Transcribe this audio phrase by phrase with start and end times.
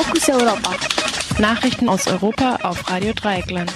[0.00, 0.76] Fokus Europa.
[1.40, 3.72] Nachrichten aus Europa auf Radio Dreieckland.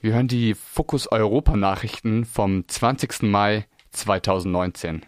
[0.00, 3.22] Wir hören die Fokus Europa Nachrichten vom 20.
[3.22, 5.04] Mai 2019.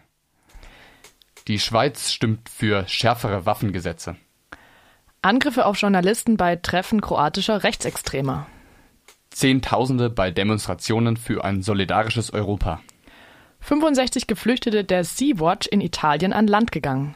[1.47, 4.17] Die Schweiz stimmt für schärfere Waffengesetze.
[5.21, 8.47] Angriffe auf Journalisten bei Treffen kroatischer Rechtsextremer.
[9.29, 12.81] Zehntausende bei Demonstrationen für ein solidarisches Europa.
[13.61, 17.15] 65 Geflüchtete der Sea-Watch in Italien an Land gegangen.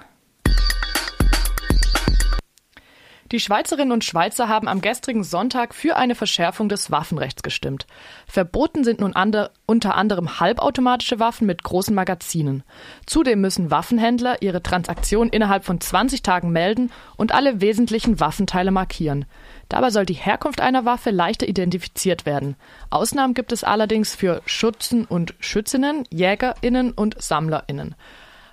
[3.35, 7.85] Die Schweizerinnen und Schweizer haben am gestrigen Sonntag für eine Verschärfung des Waffenrechts gestimmt.
[8.27, 12.63] Verboten sind nun ander, unter anderem halbautomatische Waffen mit großen Magazinen.
[13.05, 19.25] Zudem müssen Waffenhändler ihre Transaktion innerhalb von 20 Tagen melden und alle wesentlichen Waffenteile markieren.
[19.67, 22.55] Dabei soll die Herkunft einer Waffe leichter identifiziert werden.
[22.89, 27.95] Ausnahmen gibt es allerdings für Schützen und Schützinnen, Jägerinnen und Sammlerinnen.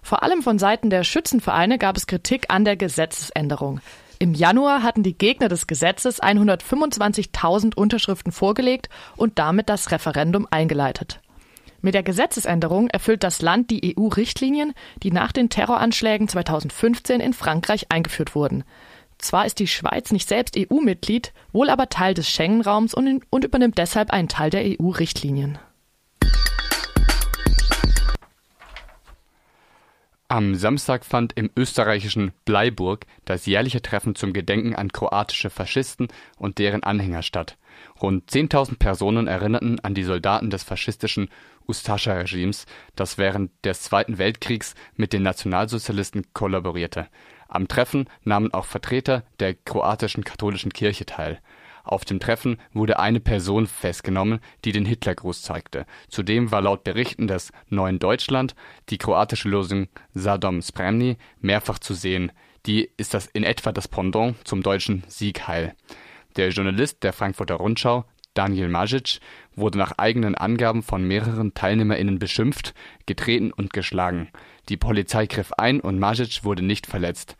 [0.02, 3.80] Vor allem von Seiten der Schützenvereine gab es Kritik an der Gesetzesänderung.
[4.22, 11.20] Im Januar hatten die Gegner des Gesetzes 125.000 Unterschriften vorgelegt und damit das Referendum eingeleitet.
[11.80, 17.86] Mit der Gesetzesänderung erfüllt das Land die EU-Richtlinien, die nach den Terroranschlägen 2015 in Frankreich
[17.90, 18.62] eingeführt wurden.
[19.18, 23.76] Zwar ist die Schweiz nicht selbst EU-Mitglied, wohl aber Teil des Schengen-Raums und, und übernimmt
[23.76, 25.58] deshalb einen Teil der EU-Richtlinien.
[30.32, 36.08] Am Samstag fand im österreichischen Bleiburg das jährliche Treffen zum Gedenken an kroatische Faschisten
[36.38, 37.58] und deren Anhänger statt.
[38.00, 41.28] Rund 10.000 Personen erinnerten an die Soldaten des faschistischen
[41.68, 42.64] Ustascha-Regimes,
[42.96, 47.08] das während des Zweiten Weltkriegs mit den Nationalsozialisten kollaborierte.
[47.46, 51.42] Am Treffen nahmen auch Vertreter der kroatischen katholischen Kirche teil
[51.84, 55.86] auf dem Treffen wurde eine Person festgenommen, die den Hitlergruß zeigte.
[56.08, 58.54] Zudem war laut Berichten des Neuen Deutschland
[58.88, 62.32] die kroatische Lösung Sadom Spremni mehrfach zu sehen.
[62.66, 65.74] Die ist das in etwa das Pendant zum deutschen Sieg Heil.
[66.36, 69.20] Der Journalist der Frankfurter Rundschau, Daniel Majic,
[69.54, 72.74] wurde nach eigenen Angaben von mehreren TeilnehmerInnen beschimpft,
[73.04, 74.30] getreten und geschlagen.
[74.68, 77.36] Die Polizei griff ein und Majic wurde nicht verletzt.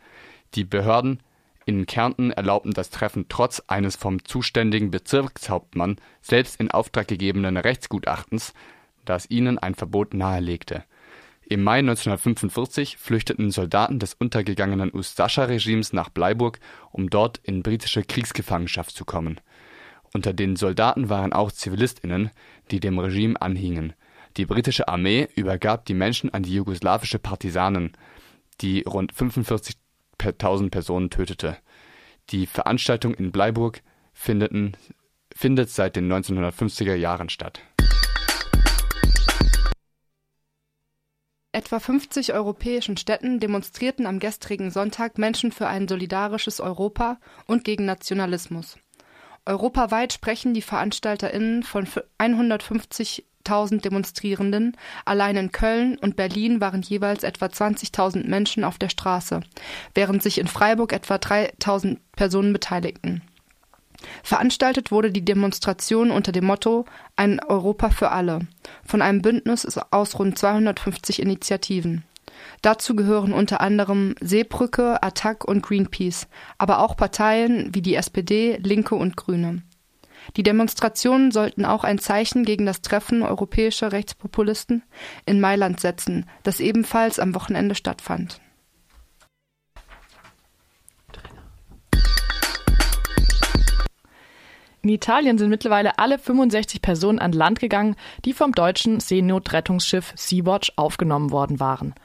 [0.55, 1.19] Die Behörden
[1.65, 8.53] in Kärnten erlaubten das Treffen trotz eines vom zuständigen Bezirkshauptmann selbst in Auftrag gegebenen Rechtsgutachtens,
[9.05, 10.83] das ihnen ein Verbot nahelegte.
[11.45, 16.59] Im Mai 1945 flüchteten Soldaten des untergegangenen Ustascha-Regimes nach Bleiburg,
[16.91, 19.39] um dort in britische Kriegsgefangenschaft zu kommen.
[20.13, 22.31] Unter den Soldaten waren auch ZivilistInnen,
[22.71, 23.93] die dem Regime anhingen.
[24.37, 27.93] Die britische Armee übergab die Menschen an die jugoslawische Partisanen,
[28.61, 29.75] die rund 45
[30.29, 31.57] 1000 Personen tötete.
[32.29, 33.81] Die Veranstaltung in Bleiburg
[34.13, 34.77] findeten,
[35.35, 37.61] findet seit den 1950er Jahren statt.
[41.55, 47.85] Etwa 50 europäischen Städten demonstrierten am gestrigen Sonntag Menschen für ein solidarisches Europa und gegen
[47.85, 48.77] Nationalismus.
[49.45, 51.87] Europaweit sprechen die VeranstalterInnen von
[52.17, 54.77] 150 1000 Demonstrierenden.
[55.05, 59.41] Allein in Köln und Berlin waren jeweils etwa 20.000 Menschen auf der Straße,
[59.93, 63.21] während sich in Freiburg etwa 3000 Personen beteiligten.
[64.21, 68.47] Veranstaltet wurde die Demonstration unter dem Motto Ein Europa für alle
[68.85, 72.03] von einem Bündnis aus rund 250 Initiativen.
[72.61, 76.27] Dazu gehören unter anderem Seebrücke, Attac und Greenpeace,
[76.57, 79.63] aber auch Parteien wie die SPD, Linke und Grüne.
[80.37, 84.83] Die Demonstrationen sollten auch ein Zeichen gegen das Treffen europäischer Rechtspopulisten
[85.25, 88.39] in Mailand setzen, das ebenfalls am Wochenende stattfand.
[94.83, 97.95] In Italien sind mittlerweile alle 65 Personen an Land gegangen,
[98.25, 101.95] die vom deutschen Seenotrettungsschiff Sea-Watch aufgenommen worden waren.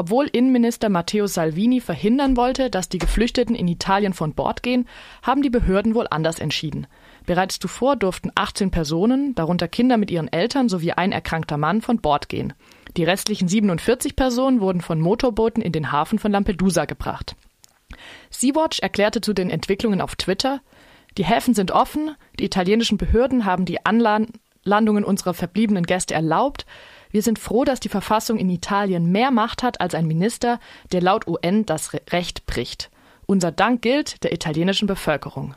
[0.00, 4.88] Obwohl Innenminister Matteo Salvini verhindern wollte, dass die Geflüchteten in Italien von Bord gehen,
[5.20, 6.86] haben die Behörden wohl anders entschieden.
[7.26, 11.98] Bereits zuvor durften 18 Personen, darunter Kinder mit ihren Eltern sowie ein erkrankter Mann, von
[12.00, 12.54] Bord gehen.
[12.96, 17.36] Die restlichen 47 Personen wurden von Motorbooten in den Hafen von Lampedusa gebracht.
[18.30, 20.62] Sea-Watch erklärte zu den Entwicklungen auf Twitter,
[21.18, 26.64] die Häfen sind offen, die italienischen Behörden haben die Anlandungen unserer verbliebenen Gäste erlaubt.
[27.10, 30.60] Wir sind froh, dass die Verfassung in Italien mehr Macht hat als ein Minister,
[30.92, 32.90] der laut UN das Recht bricht.
[33.26, 35.54] Unser Dank gilt der italienischen Bevölkerung.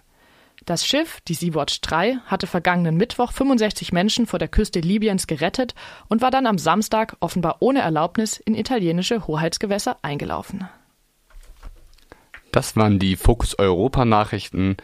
[0.66, 5.76] Das Schiff, die Sea-Watch 3, hatte vergangenen Mittwoch 65 Menschen vor der Küste Libyens gerettet
[6.08, 10.70] und war dann am Samstag offenbar ohne Erlaubnis in italienische Hoheitsgewässer eingelaufen.
[12.52, 14.78] Das waren die Fokus Europa Nachrichten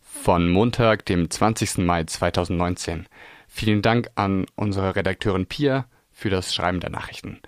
[0.00, 1.78] von Montag, dem 20.
[1.78, 3.06] Mai 2019.
[3.46, 5.86] Vielen Dank an unsere Redakteurin Pia
[6.20, 7.40] für das Schreiben der Nachrichten.